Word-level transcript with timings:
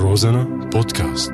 روزانا 0.00 0.44
بودكاست. 0.72 1.32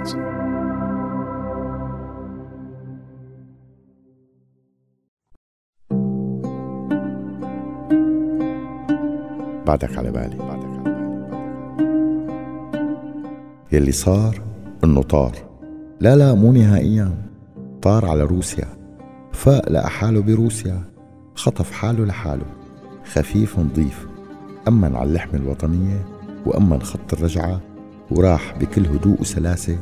بعدك 9.67 9.99
على 9.99 10.11
بالي. 10.11 10.37
بعدك 10.37 10.65
على 10.65 10.83
بالي. 10.85 11.05
يلي 13.73 13.93
صار 13.93 14.43
إنه 14.85 15.03
طار. 15.03 15.33
لا 16.01 16.17
لا 16.17 16.35
مو 16.35 16.53
نهائيا. 16.53 17.11
طار 17.83 18.07
على 18.07 18.23
روسيا. 18.23 18.69
فاق 19.33 19.69
لقى 19.71 19.91
حاله 19.91 20.23
بروسيا. 20.23 20.83
خطف 21.35 21.71
حاله 21.73 22.05
لحاله. 22.05 22.47
خفيف 23.05 23.59
نظيف 23.59 24.07
أمن 24.69 24.97
على 24.97 25.09
اللحمة 25.09 25.35
الوطنية 25.35 26.07
وأمن 26.47 26.83
خط 26.83 27.13
الرجعة. 27.13 27.74
وراح 28.11 28.59
بكل 28.61 28.87
هدوء 28.87 29.21
وسلاسة 29.21 29.79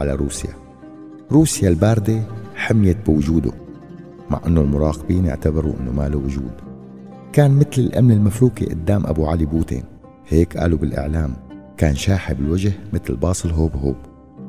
على 0.00 0.14
روسيا. 0.14 0.50
روسيا 1.32 1.68
الباردة 1.68 2.22
حميت 2.54 2.96
بوجوده 3.06 3.52
مع 4.30 4.40
أنه 4.46 4.60
المراقبين 4.60 5.28
اعتبروا 5.28 5.74
أنه 5.80 5.92
ما 5.92 6.08
له 6.08 6.18
وجود. 6.18 6.52
كان 7.32 7.50
مثل 7.50 7.68
الأمن 7.78 8.12
المفلوكي 8.12 8.66
قدام 8.66 9.06
أبو 9.06 9.26
علي 9.26 9.46
بوتين. 9.46 9.84
هيك 10.28 10.56
قالوا 10.56 10.78
بالإعلام 10.78 11.34
كان 11.76 11.94
شاحب 11.94 12.40
الوجه 12.40 12.72
مثل 12.92 13.16
باص 13.16 13.44
الهوب 13.44 13.76
هوب. 13.76 13.96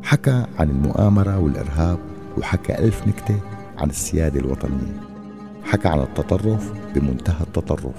حكى 0.04 0.46
عن 0.60 0.70
المؤامرة 0.70 1.40
والإرهاب 1.40 2.00
وحكى 2.38 2.80
ألف 2.80 3.08
نكتة 3.08 3.40
عن 3.78 3.90
السيادة 3.90 4.40
الوطنية. 4.40 5.02
حكى 5.64 5.88
عن 5.88 6.00
التطرف 6.00 6.74
بمنتهى 6.96 7.42
التطرف 7.42 7.96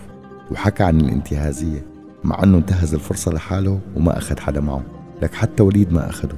وحكى 0.51 0.83
عن 0.83 1.01
الانتهازية 1.01 1.87
مع 2.25 2.43
أنه 2.43 2.59
انتهز 2.59 2.95
الفرصة 2.95 3.33
لحاله 3.33 3.81
وما 3.97 4.19
أخذ 4.19 4.39
حدا 4.41 4.61
معه. 4.61 4.83
لك 5.23 5.35
حتى 5.35 5.63
وليد 5.63 5.93
ما 5.93 6.11
أخده 6.11 6.37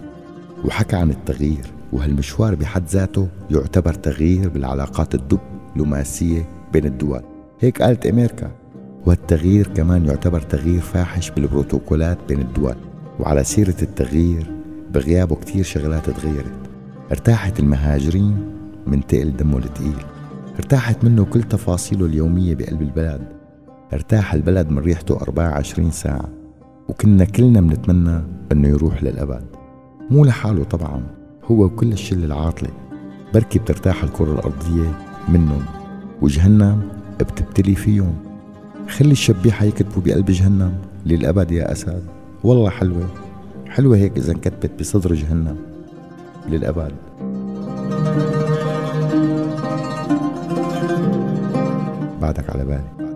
وحكى 0.64 0.96
عن 0.96 1.10
التغيير 1.10 1.66
وهالمشوار 1.92 2.54
بحد 2.54 2.88
ذاته 2.88 3.28
يعتبر 3.50 3.94
تغيير 3.94 4.48
بالعلاقات 4.48 5.14
الدبلوماسية 5.14 6.48
بين 6.72 6.84
الدول. 6.84 7.22
هيك 7.60 7.82
قالت 7.82 8.06
أمريكا 8.06 8.50
والتغيير 9.06 9.66
كمان 9.66 10.04
يعتبر 10.04 10.40
تغيير 10.40 10.80
فاحش 10.80 11.30
بالبروتوكولات 11.30 12.18
بين 12.28 12.40
الدول 12.40 12.74
وعلى 13.20 13.44
سيرة 13.44 13.76
التغيير 13.82 14.50
بغيابه 14.94 15.36
كتير 15.36 15.64
شغلات 15.64 16.10
تغيرت. 16.10 16.52
ارتاحت 17.10 17.60
المهاجرين 17.60 18.52
من 18.86 19.06
تقل 19.06 19.36
دمه 19.36 19.58
التقيل. 19.58 20.04
ارتاحت 20.56 21.04
منه 21.04 21.24
كل 21.24 21.42
تفاصيله 21.42 22.06
اليومية 22.06 22.54
بقلب 22.54 22.82
البلد. 22.82 23.28
ارتاح 23.92 24.34
البلد 24.34 24.70
من 24.70 24.78
ريحته 24.78 25.16
24 25.16 25.90
ساعة. 25.90 26.39
وكنا 26.90 27.24
كلنا 27.24 27.60
بنتمنى 27.60 28.22
إنه 28.52 28.68
يروح 28.68 29.02
للأبد. 29.02 29.44
مو 30.10 30.24
لحاله 30.24 30.64
طبعا 30.64 31.02
هو 31.44 31.64
وكل 31.64 31.92
الشلة 31.92 32.24
العاطلة. 32.24 32.68
بركي 33.34 33.58
بترتاح 33.58 34.02
الكرة 34.02 34.32
الأرضية 34.32 34.98
منهم 35.28 35.62
وجهنم 36.22 36.82
بتبتلي 37.20 37.74
فيهم. 37.74 38.14
خلي 38.88 39.12
الشبيحة 39.12 39.64
يكتبوا 39.64 40.02
بقلب 40.02 40.30
جهنم 40.30 40.72
للأبد 41.06 41.50
يا 41.50 41.72
أسد. 41.72 42.02
والله 42.44 42.70
حلوة 42.70 43.06
حلوة 43.68 43.96
هيك 43.96 44.16
إذا 44.16 44.32
انكتبت 44.32 44.80
بصدر 44.80 45.14
جهنم 45.14 45.56
للأبد. 46.48 46.92
بعدك 52.20 52.50
على 52.50 52.64
بالي. 52.64 53.09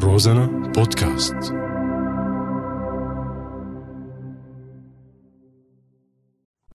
روزانا 0.00 0.46
بودكاست 0.74 1.67